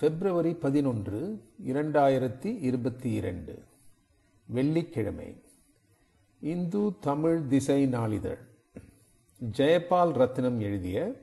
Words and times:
பிப்ரவரி 0.00 0.54
பதினொன்று 0.54 1.42
இரண்டாயிரத்தி 1.66 2.58
இருபத்தி 2.60 3.12
இரண்டு. 3.12 3.62
வெள்ளிக்கிழமை. 4.46 5.42
இந்து 6.40 6.92
தமிழ் 7.00 7.46
திசை 7.46 7.86
நாளிதழ். 7.86 8.38
ஜெயபால் 9.56 10.12
ரத்னம் 10.12 10.58
எழுதிய 10.58 11.20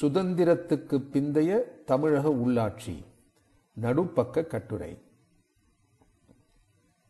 சுதந்திரத்துக்கு 0.00 1.02
பிந்தைய 1.12 1.60
தமிழக 1.84 2.28
உள்ளாட்சி 2.28 3.04
நடுப்பக்க 3.82 4.46
கட்டுரை. 4.46 4.98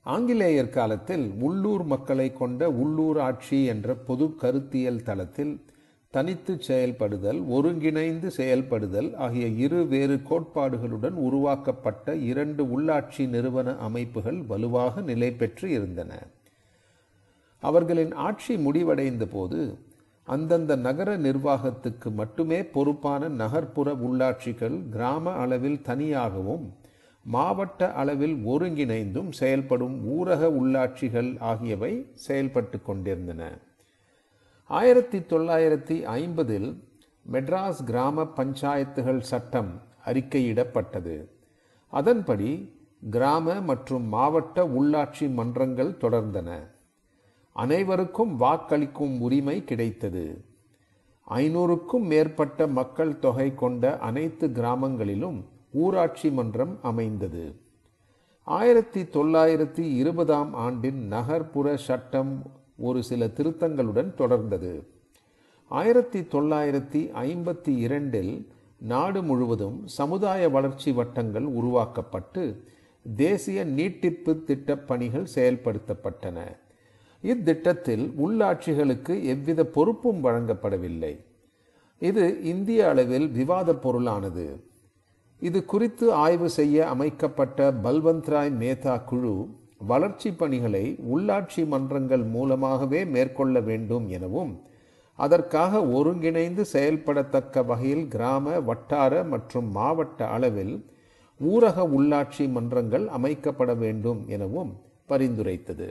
ஆங்கிலேயர் 0.01 0.71
காலத்தில் 0.71 1.31
உள்ளூர் 1.41 1.85
மக்களை 1.85 2.33
கொண்ட 2.33 2.71
உள்ளூர் 2.71 3.19
ஆட்சி 3.19 3.65
என்ற 3.65 3.95
பொது 3.95 4.37
கருத்தியல் 4.37 5.03
தளத்தில் 5.03 5.61
தனித்து 6.15 6.55
செயல்படுதல் 6.69 7.39
ஒருங்கிணைந்து 7.57 8.29
செயல்படுதல் 8.39 9.09
ஆகிய 9.27 9.47
இரு 9.65 9.79
வேறு 9.93 10.17
கோட்பாடுகளுடன் 10.31 11.17
உருவாக்கப்பட்ட 11.27 12.15
இரண்டு 12.31 12.63
உள்ளாட்சி 12.75 13.25
நிறுவன 13.35 13.75
அமைப்புகள் 13.87 14.41
வலுவாக 14.51 15.05
நிலை 15.11 15.31
பெற்று 15.33 15.69
இருந்தன. 15.71 16.13
அவர்களின் 17.63 18.13
ஆட்சி 18.27 18.57
முடிவடைந்த 18.67 19.27
போது 19.37 19.61
அந்தந்த 20.29 20.73
நகர 20.87 21.11
நிர்வாகத்துக்கு 21.27 22.09
மட்டுமே 22.21 22.61
பொறுப்பான 22.77 23.29
நகர்ப்புற 23.43 23.89
உள்ளாட்சிகள் 24.07 24.79
கிராம 24.95 25.35
அளவில் 25.45 25.81
தனியாகவும் 25.83 26.65
மாவட்ட 27.25 27.91
அளவில் 28.01 28.37
ஒருங்கிணைந்தும் 28.53 29.31
செயல்படும் 29.41 29.99
ஊரக 30.15 30.43
உள்ளாட்சிகள் 30.61 31.31
ஆகியவை 31.51 31.93
செயல்பட்டு 32.27 32.79
கொண்டிருந்தன. 32.83 33.43
ஆயிரத்தி 34.79 35.19
தொள்ளாயிரத்தி 35.19 35.97
ஐம்பதில் 36.07 36.69
மெட்ராஸ் 37.33 37.81
கிராம 37.85 38.23
பஞ்சாயத்துகள் 38.37 39.19
சட்டம் 39.21 39.83
அறிக்கையிடப்பட்டது. 40.05 41.29
அதன்படி 41.89 42.81
கிராம 43.11 43.61
மற்றும் 43.61 44.05
மாவட்ட 44.05 44.65
உள்ளாட்சி 44.65 45.33
மன்றங்கள் 45.33 45.91
தொடர்ந்தன. 45.91 46.51
அனைவருக்கும் 47.53 48.41
வாக்களிக்கும் 48.41 49.21
உரிமை 49.21 49.65
கிடைத்தது. 49.65 50.45
ஐநூறுக்கும் 51.29 52.07
மேற்பட்ட 52.07 52.67
மக்கள் 52.67 53.19
தொகை 53.19 53.55
கொண்ட 53.55 53.99
அனைத்து 53.99 54.49
கிராமங்களிலும் 54.49 55.45
ஊராட்சி 55.73 56.31
மன்றம் 56.31 56.79
அமைந்தது. 56.83 57.45
ஆயிரத்தி 58.43 59.03
தொள்ளாயிரத்தி 59.03 59.97
இருபதாம் 59.97 60.55
ஆண்டின் 60.55 61.07
நகர்ப்புற 61.07 61.77
சட்டம் 61.77 62.61
ஒரு 62.83 63.03
சில 63.03 63.27
திருத்தங்களுடன் 63.27 64.15
தொடர்ந்தது. 64.19 64.87
ஆயிரத்தி 65.69 66.21
தொள்ளாயிரத்தி 66.21 67.11
ஐம்பத்தி 67.15 67.69
இரண்டில் 67.69 68.53
நாடு 68.79 69.23
முழுவதும் 69.23 69.87
சமுதாய 69.87 70.49
வளர்ச்சி 70.49 70.93
வட்டங்கள் 70.93 71.45
உருவாக்கப்பட்டு 71.45 72.65
தேசிய 73.17 73.65
நீட்டிப்பு 73.65 74.43
திட்டப் 74.47 74.89
பணிகள் 74.89 75.27
செயல்படுத்தப்பட்டன. 75.35 76.41
இத்திட்டத்தில் 77.23 78.13
உள்ளாட்சிகளுக்கு 78.25 79.25
எவ்வித 79.25 79.65
பொறுப்பும் 79.65 80.25
வழங்கப்படவில்லை. 80.25 81.25
இது 81.99 82.43
இந்திய 82.43 82.89
அளவில் 82.89 83.29
விவாத 83.29 83.73
பொருளானது. 83.73 84.61
இது 85.41 85.65
குறித்து 85.65 86.13
ஆய்வு 86.13 86.49
செய்ய 86.49 86.89
அமைக்கப்பட்ட 86.89 87.73
பல்வந்த்ராய் 87.73 88.51
மேத்தா 88.51 89.05
குழு 89.05 89.61
வளர்ச்சி 89.87 90.31
பணிகளை 90.33 90.85
உள்ளாட்சி 91.15 91.63
மன்றங்கள் 91.67 92.25
மூலமாகவே 92.35 93.01
மேற்கொள்ள 93.05 93.61
வேண்டும் 93.61 94.09
எனவும் 94.09 94.53
அதற்காக 95.19 95.83
ஒருங்கிணைந்து 95.87 96.63
செயல்படத்தக்க 96.73 97.65
வகையில் 97.67 98.07
கிராம 98.09 98.61
வட்டார 98.61 99.25
மற்றும் 99.25 99.69
மாவட்ட 99.71 100.29
அளவில் 100.29 100.75
ஊரக 101.41 101.85
உள்ளாட்சி 101.97 102.45
மன்றங்கள் 102.49 103.07
அமைக்கப்பட 103.19 103.77
வேண்டும் 103.77 104.21
எனவும் 104.27 104.73
பரிந்துரைத்தது. 105.09 105.89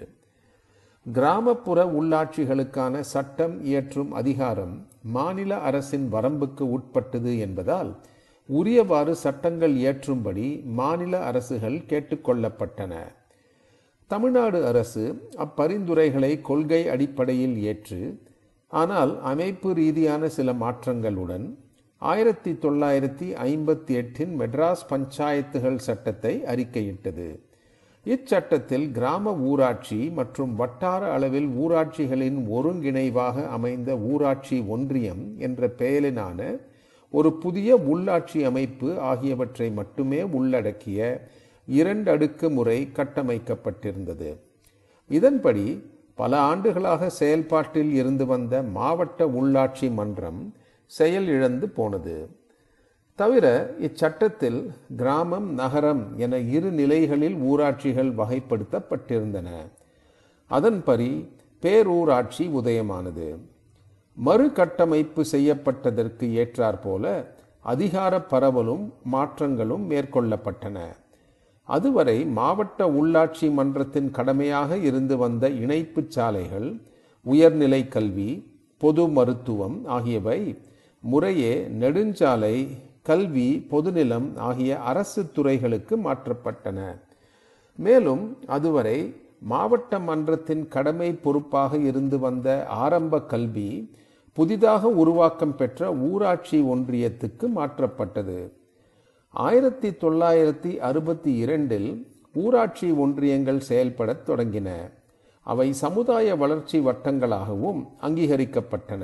கிராமப்புற 1.05 1.79
உள்ளாட்சிகளுக்கான 1.99 2.99
சட்டம் 3.13 3.55
இயற்றும் 3.63 4.11
அதிகாரம் 4.11 4.75
மாநில 5.01 5.57
அரசின் 5.59 6.13
வரம்புக்கு 6.13 6.63
உட்பட்டது 6.75 7.39
என்பதால் 7.39 7.91
உரியவாறு 8.49 9.11
சட்டங்கள் 9.11 9.73
இயற்றும்படி 9.75 10.47
மாநில 10.79 11.13
அரசுகள் 11.31 11.79
கேட்டுக்கொள்ளப்பட்டன. 11.89 12.93
தமிழ்நாடு 14.11 14.59
அரசு 14.69 15.03
அப்பரிந்துரைகளை 15.45 16.31
கொள்கை 16.41 16.79
அடிப்படையில் 16.93 17.57
ஏற்று 17.71 17.99
ஆனால் 18.71 19.11
அமைப்பு 19.31 19.69
ரீதியான 19.73 20.29
சில 20.37 20.51
மாற்றங்களுடன் 20.63 21.45
ஆயிரத்தி 22.01 22.51
தொள்ளாயிரத்தி 22.63 23.27
ஐம்பத்தி 23.45 23.93
எட்டின் 24.01 24.33
மெட்ராஸ் 24.39 24.83
பஞ்சாயத்துகள் 24.89 25.79
சட்டத்தை 25.87 26.33
அறிக்கையிட்டது. 26.53 27.27
இச்சட்டத்தில் 28.05 28.87
கிராம 28.91 29.33
ஊராட்சி 29.49 29.99
மற்றும் 30.19 30.53
வட்டார 30.55 31.01
அளவில் 31.11 31.49
ஊராட்சிகளின் 31.63 32.39
ஒருங்கிணைவாக 32.57 33.45
அமைந்த 33.57 33.91
ஊராட்சி 34.11 34.57
ஒன்றியம் 34.75 35.23
என்ற 35.47 35.69
பெயரிலான 35.81 36.39
ஒரு 37.13 37.31
புதிய 37.43 37.69
உள்ளாட்சி 37.93 38.41
அமைப்பு 38.49 38.89
ஆகியவற்றை 39.11 39.67
மட்டுமே 39.79 40.21
உள்ளடக்கிய 40.39 40.99
இரண்டு 41.79 42.11
அடுக்கு 42.11 42.49
முறை 42.49 42.77
கட்டமைக்கப்பட்டிருந்தது. 42.93 44.29
இதன்படி 45.09 45.65
பல 46.15 46.39
ஆண்டுகளாக 46.39 47.09
செயல்பாட்டில் 47.09 47.91
இருந்து 47.93 48.25
வந்த 48.25 48.61
மாவட்ட 48.61 49.25
உள்ளாட்சி 49.25 49.87
மன்றம் 49.91 50.41
செயலிழந்து 50.85 51.69
போனது. 51.69 52.15
தவிர 53.15 53.45
இச்சட்டத்தில் 53.79 54.59
கிராமம் 54.97 55.53
நகரம் 55.53 56.03
என 56.17 56.37
இரு 56.37 56.71
நிலைகளில் 56.71 57.35
ஊராட்சிகள் 57.35 58.11
வகைப்படுத்தப்பட்டிருந்தன. 58.21 59.49
அதன்படி 60.51 61.09
பேரூராட்சி 61.61 62.43
உதயமானது. 62.59 63.27
மறுகட்டமைப்பு 64.25 65.23
செய்யப்பட்டதற்கு 65.31 66.25
ஏற்றாற்போல 66.41 67.25
அதிகார 67.59 68.19
பரவலும் 68.19 68.85
மாற்றங்களும் 69.11 69.89
மேற்கொள்ளப்பட்டன. 69.89 70.77
அதுவரை 71.63 72.25
மாவட்ட 72.25 72.87
உள்ளாட்சி 72.87 73.53
மன்றத்தின் 73.53 74.11
கடமையாக 74.11 74.77
இருந்து 74.77 75.17
வந்த 75.17 75.49
இணைப்பு 75.49 76.03
சாலைகள் 76.07 76.81
உயர்நிலை 77.23 77.87
கல்வி 77.87 78.29
பொது 78.77 79.07
மருத்துவம் 79.07 79.85
ஆகியவை 79.85 80.57
முறையே 80.99 81.67
நெடுஞ்சாலை 81.79 82.67
கல்வி 83.03 83.67
பொதுநிலம் 83.71 84.37
ஆகிய 84.37 84.79
அரசு 84.79 85.31
துறைகளுக்கு 85.31 85.97
மாற்றப்பட்டன. 85.97 86.79
மேலும் 87.75 88.37
அதுவரை 88.47 89.15
மாவட்ட 89.39 89.99
மன்றத்தின் 89.99 90.67
கடமை 90.67 91.13
பொறுப்பாக 91.13 91.77
இருந்து 91.77 92.19
வந்த 92.19 92.67
ஆரம்ப 92.67 93.21
கல்வி 93.21 93.91
புதிதாக 94.33 94.87
உருவாக்கம் 94.87 95.55
பெற்ற 95.55 95.93
ஊராட்சி 95.93 96.61
ஒன்றியத்துக்கு 96.61 97.47
மாற்றப்பட்டது. 97.55 98.39
ஆயிரத்தி 99.33 99.89
தொள்ளாயிரத்தி 99.89 100.77
அறுபத்தி 100.77 101.35
இரண்டில் 101.35 102.07
ஊராட்சி 102.33 102.91
ஒன்றியங்கள் 102.91 103.59
செயல்படத் 103.59 104.29
தொடங்கின. 104.29 104.69
அவை 105.41 105.73
சமுதாய 105.73 106.35
வளர்ச்சி 106.35 106.79
வட்டங்களாகவும் 106.79 107.87
அங்கீகரிக்கப்பட்டன. 108.01 109.03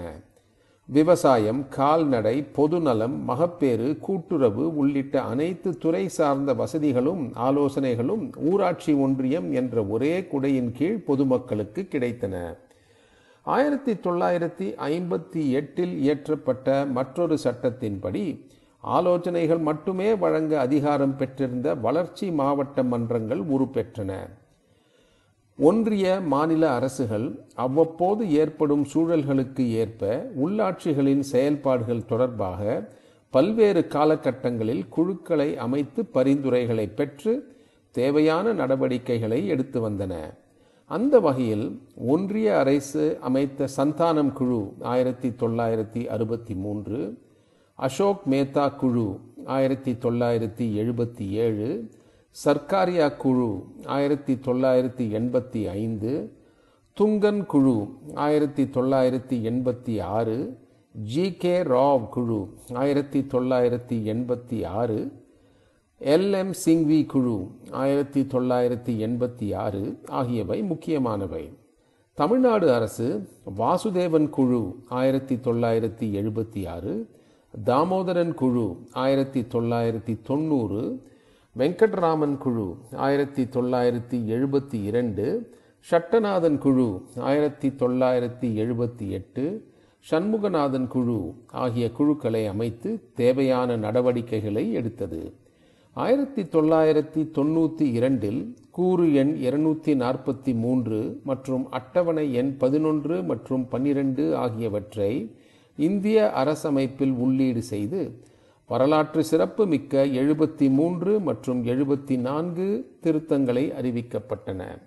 விவசாயம் 0.85 1.67
கால்நடை 1.69 2.43
பொதுநலம் 2.43 3.23
மகப்பேறு 3.23 3.97
கூட்டுறவு 3.99 4.75
உள்ளிட்ட 4.75 5.21
அனைத்து 5.21 5.77
துறை 5.77 6.09
சார்ந்த 6.09 6.53
வசதிகளும் 6.53 7.33
ஆலோசனைகளும் 7.33 8.33
ஊராட்சி 8.37 8.93
ஒன்றியம் 8.93 9.53
என்ற 9.53 9.83
ஒரே 9.83 10.21
குடையின் 10.21 10.71
கீழ் 10.71 11.03
பொதுமக்களுக்கு 11.03 11.87
கிடைத்தன. 11.89 12.57
ஆயிரத்தி 13.41 13.93
தொள்ளாயிரத்தி 13.93 14.75
ஐம்பத்தி 14.87 15.49
எட்டில் 15.49 16.09
இயற்றப்பட்ட 16.09 16.91
மற்றொரு 16.91 17.37
சட்டத்தின்படி 17.43 18.45
ஆலோசனைகள் 18.79 19.57
மட்டுமே 19.57 20.15
வழங்க 20.15 20.59
அதிகாரம் 20.59 21.15
பெற்றிருந்த 21.17 21.75
வளர்ச்சி 21.75 22.31
மாவட்ட 22.31 22.83
மன்றங்கள் 22.83 23.39
உருப்பெற்றன. 23.39 24.11
ஒன்றிய 25.57 26.19
மாநில 26.19 26.69
அரசுகள் 26.69 27.39
அவ்வப்போது 27.55 28.31
ஏற்படும் 28.31 28.85
சூழல்களுக்கு 28.85 29.69
ஏற்ப 29.69 30.31
உள்ளாட்சிகளின் 30.43 31.19
செயல்பாடுகள் 31.19 32.05
தொடர்பாக 32.05 32.89
பல்வேறு 33.29 33.87
காலகட்டங்களில் 33.89 34.89
குழுக்களை 34.89 35.57
அமைத்து 35.57 36.05
பரிந்துரைகளை 36.13 36.93
பெற்று 36.95 37.55
தேவையான 37.91 38.53
நடவடிக்கைகளை 38.53 39.47
எடுத்து 39.47 39.89
வந்தன. 39.89 40.13
அந்த 40.85 41.19
வகையில் 41.19 41.81
ஒன்றிய 41.95 42.57
அரசு 42.57 43.17
அமைத்த 43.21 43.67
சந்தானம் 43.77 44.33
குழு 44.33 44.73
ஆயிரத்தி 44.81 45.29
தொள்ளாயிரத்தி 45.29 46.05
அறுபத்தி 46.05 46.55
மூன்று 46.55 47.25
அசோக் 47.77 48.21
மேத்தா 48.29 48.75
குழு 48.75 49.19
ஆயிரத்தி 49.45 49.93
தொள்ளாயிரத்தி 49.93 50.75
எழுபத்தி 50.77 51.29
ஏழு. 51.29 51.89
சர்க்காரியா 52.45 53.17
குழு 53.17 53.63
ஆயிரத்தி 53.85 54.33
தொள்ளாயிரத்தி 54.33 55.11
எண்பத்தி 55.11 55.69
ஐந்து. 55.69 56.31
துங்கன் 56.99 57.45
குழு 57.45 57.87
ஆயிரத்தி 58.13 58.63
தொள்ளாயிரத்தி 58.63 59.41
எண்பத்தி 59.51 60.01
ஆறு. 60.01 60.57
ஜி. 60.91 61.33
கே. 61.33 61.63
ராவ் 61.63 62.09
குழு 62.09 62.53
ஆயிரத்தி 62.73 63.19
தொள்ளாயிரத்தி 63.19 64.13
எண்பத்தி 64.13 64.65
ஆறு. 64.65 65.11
எல். 65.99 66.31
எம். 66.31 66.53
சிங்வி 66.65 67.05
குழு 67.05 67.47
ஆயிரத்தி 67.71 68.21
தொள்ளாயிரத்தி 68.21 69.05
எண்பத்தி 69.07 69.55
ஆறு. 69.55 69.99
ஆகியவை 70.07 70.63
முக்கியமானவை. 70.63 71.49
தமிழ்நாடு 72.13 72.73
அரசு 72.73 73.27
வாசுதேவன் 73.57 74.29
குழு 74.29 74.75
ஆயிரத்தி 74.87 75.35
தொள்ளாயிரத்தி 75.35 76.11
எழுபத்தி 76.13 76.67
ஆறு. 76.67 77.15
தாமோதரன் 77.65 78.33
குழு 78.33 78.77
ஆயிரத்தி 78.91 79.41
தொள்ளாயிரத்தி 79.41 80.17
தொண்ணூறு. 80.23 81.01
வெங்கட்ராமன் 81.57 82.37
குழு 82.37 82.77
ஆயிரத்தி 82.95 83.43
தொள்ளாயிரத்தி 83.43 84.17
எழுபத்தி 84.33 84.83
இரண்டு. 84.83 85.51
ஷட்டநாதன் 85.91 86.57
குழு 86.57 87.01
ஆயிரத்தி 87.15 87.69
தொள்ளாயிரத்தி 87.69 88.49
எழுபத்தி 88.63 89.07
எட்டு. 89.09 89.71
சண்முகநாதன் 90.11 90.87
குழு 90.87 91.33
ஆகிய 91.47 91.91
குழுக்களை 91.91 92.47
அமைத்து 92.47 93.03
தேவையான 93.15 93.77
நடவடிக்கைகளை 93.77 94.73
எடுத்தது. 94.73 95.33
ஆயிரத்தி 95.93 96.41
தொள்ளாயிரத்தி 96.41 97.27
தொண்ணூற்றி 97.39 97.81
இரண்டில் 97.81 98.55
கூறு 98.71 99.13
எண் 99.13 99.35
இருநூற்றி 99.35 99.93
நாற்பத்தி 99.93 100.53
மூன்று 100.53 101.21
மற்றும் 101.23 101.69
அட்டவணை 101.69 102.33
எண் 102.33 102.57
பதினொன்று 102.57 103.23
மற்றும் 103.23 103.67
பன்னிரண்டு 103.67 104.35
ஆகியவற்றை 104.35 105.35
இந்திய 105.77 106.31
அரசமைப்பில் 106.35 107.11
உள்ளீடு 107.11 107.61
செய்து 107.61 108.25
வரலாற்று 108.67 109.23
சிறப்பு 109.23 109.67
மிக்க 109.67 110.05
எழுபத்தி 110.05 110.69
மூன்று 110.69 111.19
மற்றும் 111.19 111.65
எழுபத்தி 111.65 112.17
நான்கு 112.17 112.97
திருத்தங்களை 113.03 113.63
அறிவிக்கப்பட்டன. 113.81 114.81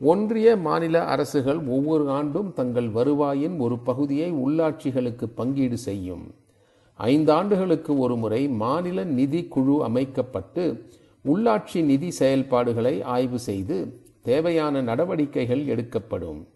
ஒன்றிய 0.00 0.56
மாநில 0.56 1.04
அரசுகள் 1.04 1.66
ஒவ்வொரு 1.66 2.10
ஆண்டும் 2.10 2.52
தங்கள் 2.52 2.90
வருவாயின் 2.90 3.58
ஒரு 3.58 3.78
பகுதியை 3.78 4.32
உள்ளாட்சிகளுக்கு 4.32 5.24
பங்கீடு 5.34 5.78
செய்யும். 5.78 6.34
ஐந்தாண்டுகளுக்கு 6.98 7.98
ஒருமுறை 7.98 8.48
மாநில 8.48 9.04
நிதி 9.04 9.44
குழு 9.44 9.84
அமைக்கப்பட்டு 9.84 10.84
உள்ளாட்சி 11.24 11.84
நிதி 11.84 12.10
செயல்பாடுகளை 12.10 13.02
ஆய்வு 13.02 13.38
செய்து 13.38 14.00
தேவையான 14.22 14.82
நடவடிக்கைகள் 14.82 15.66
எடுக்கப்படும். 15.66 16.46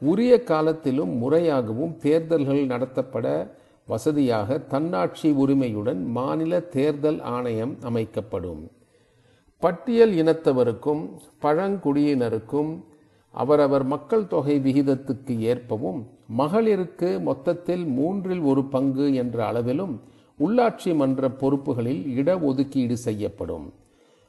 உரிய 0.00 0.42
காலத்திலும் 0.42 1.12
முறையாகவும் 1.22 1.96
தேர்தல்கள் 1.96 2.66
நடத்தப்பட 2.66 3.50
வசதியாக 3.86 4.58
தன்னாட்சி 4.58 5.30
உரிமையுடன் 5.30 6.06
மாநில 6.06 6.60
தேர்தல் 6.60 7.20
ஆணையம் 7.20 7.76
அமைக்கப்படும். 7.82 8.70
பட்டியல் 9.58 10.12
இனத்தவருக்கும் 10.12 11.02
பழங்குடியினருக்கும் 11.42 12.84
அவரவர் 13.30 13.84
மக்கள் 13.84 14.26
தொகை 14.26 14.58
விகிதத்துக்கு 14.58 15.38
ஏற்பவும் 15.38 16.06
மகளிருக்கு 16.38 17.20
மொத்தத்தில் 17.20 17.84
மூன்றில் 17.86 18.40
ஒரு 18.40 18.64
பங்கு 18.64 19.14
என்ற 19.14 19.46
அளவிலும் 19.46 20.00
உள்ளாட்சி 20.38 20.94
மன்ற 20.94 21.28
பொறுப்புகளில் 21.28 22.02
இடஒதுக்கீடு 22.06 22.92
செய்யப்படும். 22.92 23.72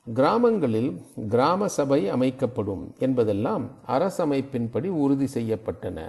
கிராமங்களில் 0.07 1.01
கிராம 1.29 1.67
சபை 1.67 2.09
அமைக்கப்படும் 2.09 2.95
என்பதெல்லாம் 2.97 3.71
அரசமைப்பின்படி 3.87 4.87
உறுதி 4.87 5.27
செய்யப்பட்டன. 5.33 5.99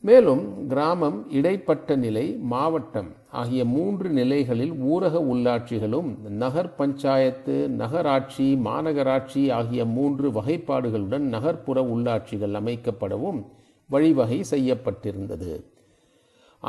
மேலும் 0.00 0.66
கிராமம் 0.66 1.30
இடைப்பட்ட 1.30 1.96
நிலை 1.96 2.36
மாவட்டம் 2.52 3.08
ஆகிய 3.30 3.64
மூன்று 3.64 4.10
நிலைகளில் 4.10 4.72
ஊரக 4.72 5.22
உள்ளாட்சிகளும் 5.32 6.10
நகர் 6.28 6.74
பஞ்சாயத்து 6.74 7.68
நகராட்சி 7.68 8.54
மாநகராட்சி 8.64 9.52
ஆகிய 9.52 9.84
மூன்று 9.84 10.30
வகைப்பாடுகளுடன் 10.30 11.26
நகர்ப்புற 11.36 11.82
உள்ளாட்சிகள் 11.82 12.58
அமைக்கப்படவும் 12.62 13.42
வழிவகை 13.90 14.44
செய்யப்பட்டிருந்தது. 14.50 15.73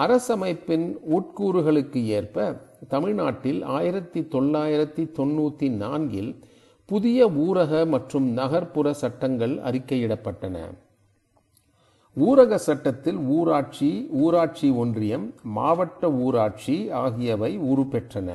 அரசமைப்பின் 0.04 0.86
உட்கூறுகளுக்கு 1.18 2.00
ஏற்ப 2.18 2.46
தமிழ்நாட்டில் 2.88 3.62
ஆயிரத்தி 3.64 4.22
தொள்ளாயிரத்தி 4.34 5.04
தொண்ணூற்றி 5.18 5.68
நான்கில் 5.84 6.32
புதிய 6.90 7.28
ஊரக 7.28 7.86
மற்றும் 7.86 8.28
நகர்ப்புற 8.34 8.88
சட்டங்கள் 8.94 9.54
அறிக்கையிடப்பட்டன. 9.60 10.58
ஊரக 12.18 12.56
சட்டத்தில் 12.56 13.20
ஊராட்சி 13.28 13.90
ஊராட்சி 14.24 14.68
ஒன்றியம் 14.72 15.34
மாவட்ட 15.42 16.12
ஊராட்சி 16.12 16.76
ஆகியவை 16.90 17.52
உருப்பெற்றன. 17.72 18.30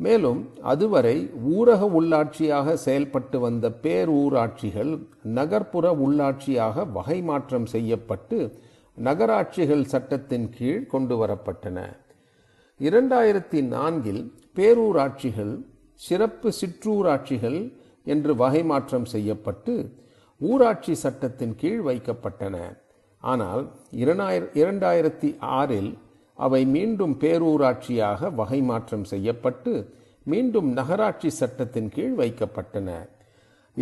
மேலும் 0.00 0.40
அதுவரை 0.62 1.16
ஊரக 1.50 1.82
உள்ளாட்சியாக 1.98 2.72
செயல்பட்டு 2.72 3.40
வந்த 3.40 3.70
பேரூராட்சிகள் 3.82 4.92
நகர்ப்புற 5.22 5.86
உள்ளாட்சியாக 6.04 6.84
வகை 6.92 7.22
மாற்றம் 7.22 7.66
செய்யப்பட்டு 7.66 8.38
நகராட்சிகள் 9.06 9.84
சட்டத்தின் 9.84 10.48
கீழ் 10.56 10.86
கொண்டு 10.86 11.14
வரப்பட்டன 11.22 11.78
இரண்டாயிரத்தி 12.80 13.60
நான்கில் 13.74 14.22
பேரூராட்சிகள் 14.56 15.54
சிறப்பு 16.00 16.48
சிற்றூராட்சிகள் 16.60 17.58
என்று 18.04 18.32
வகை 18.36 18.62
மாற்றம் 18.64 19.04
செய்யப்பட்டு 19.04 19.74
ஊராட்சி 20.40 20.94
சட்டத்தின் 20.94 21.54
கீழ் 21.56 21.82
வைக்கப்பட்டன. 21.88 22.56
ஆனால் 23.22 23.62
இரண்டாயிரத்தி 24.54 25.30
ஆறில் 25.38 25.98
அவை 26.34 26.62
மீண்டும் 26.66 27.14
பேரூராட்சியாக 27.20 28.30
வகை 28.34 28.60
மாற்றம் 28.62 29.04
செய்யப்பட்டு 29.04 29.72
மீண்டும் 30.22 30.68
நகராட்சி 30.72 31.30
சட்டத்தின் 31.30 31.88
கீழ் 31.88 32.16
வைக்கப்பட்டன. 32.18 32.90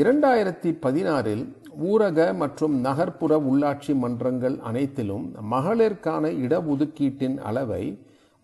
இரண்டாயிரத்தி 0.01 0.71
பதினாறில் 0.85 1.45
ஊரக 1.91 2.19
மற்றும் 2.35 2.75
நகர்ப்புற 2.87 3.33
உள்ளாட்சி 3.51 3.93
மன்றங்கள் 4.03 4.57
அனைத்திலும் 4.61 5.25
மகளிருக்கான 5.53 6.25
இடஒதுக்கீட்டின் 6.45 7.37
அளவை 7.49 7.85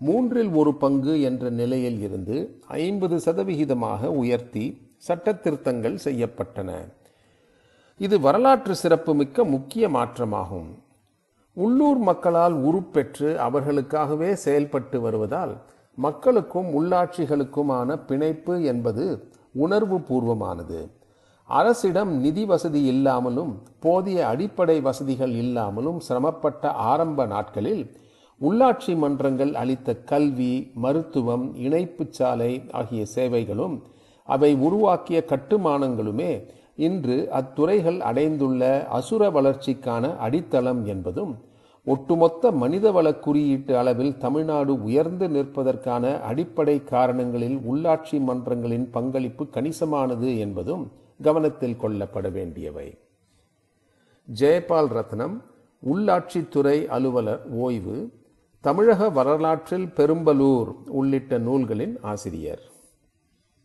மூன்றில் 0.00 0.52
ஒரு 0.60 0.72
பங்கு 0.74 1.14
என்ற 1.20 1.50
நிலையில் 1.50 1.98
இருந்து 2.00 2.36
ஐம்பது 2.84 3.18
சதவிகிதமாக 3.26 4.10
உயர்த்தி 4.20 4.64
சட்ட 5.06 5.34
திருத்தங்கள் 5.34 5.98
செய்யப்பட்டன. 6.04 6.70
இது 8.00 8.18
வரலாற்று 8.20 8.76
சிறப்புமிக்க 8.76 9.44
முக்கிய 9.44 9.84
மாற்றமாகும். 9.88 10.70
உள்ளூர் 11.56 12.02
மக்களால் 12.10 12.56
உருப்பெற்று 12.68 13.30
அவர்களுக்காகவே 13.48 14.32
செயல்பட்டு 14.46 15.00
வருவதால் 15.00 15.54
மக்களுக்கும் 15.98 16.70
உள்ளாட்சிகளுக்குமான 16.78 17.98
பிணைப்பு 18.08 18.56
என்பது 18.64 19.06
உணர்வு 19.64 19.96
பூர்வமானது 20.08 20.80
அரசிடம் 21.52 22.12
நிதி 22.18 22.44
வசதி 22.44 22.80
இல்லாமலும் 22.90 23.52
போதிய 23.78 24.18
அடிப்படை 24.26 24.76
வசதிகள் 24.80 25.34
இல்லாமலும் 25.36 25.98
சிரமப்பட்ட 26.00 26.72
ஆரம்ப 26.86 27.26
நாட்களில் 27.26 27.82
உள்ளாட்சி 28.40 28.92
மன்றங்கள் 28.96 29.52
அளித்த 29.54 29.96
கல்வி 30.04 30.52
மருத்துவம் 30.76 31.44
இணைப்பு 31.58 32.04
சாலை 32.10 32.52
ஆகிய 32.72 33.02
சேவைகளும் 33.12 33.76
அவை 34.28 34.50
உருவாக்கிய 34.62 35.18
கட்டுமானங்களுமே 35.26 36.32
இன்று 36.78 37.16
அத்துறைகள் 37.32 37.98
அடைந்துள்ள 38.02 38.62
அசுர 38.92 39.22
வளர்ச்சிக்கான 39.30 40.14
அடித்தளம் 40.18 40.82
என்பதும் 40.86 41.32
ஒட்டுமொத்த 41.86 42.50
மனிதவள 42.56 43.08
குறியீட்டு 43.18 43.72
அளவில் 43.76 44.16
தமிழ்நாடு 44.16 44.72
உயர்ந்து 44.82 45.26
நிற்பதற்கான 45.28 46.14
அடிப்படை 46.22 46.76
காரணங்களில் 46.90 47.58
உள்ளாட்சி 47.66 48.18
மன்றங்களின் 48.22 48.88
பங்களிப்பு 48.90 49.44
கணிசமானது 49.54 50.30
என்பதும் 50.38 50.84
கவனத்தில் 51.22 51.78
கொள்ளப்பட 51.82 52.30
வேண்டியவை. 52.32 52.88
ஜெயபால் 54.40 54.90
ரத்னம் 54.98 55.36
உள்ளாட்சித்துறை 55.92 56.76
அலுவலர் 56.86 57.44
ஓய்வு 57.66 57.96
தமிழக 58.60 59.10
வரலாற்றில் 59.10 59.88
பெரும்பலூர் 59.96 60.70
உள்ளிட்ட 60.98 61.38
நூல்களின் 61.38 61.96
ஆசிரியர். 62.02 62.62